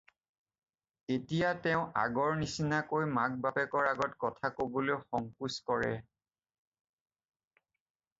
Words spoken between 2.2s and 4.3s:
নিচিনাকৈ মাক-বাপেকৰ আগত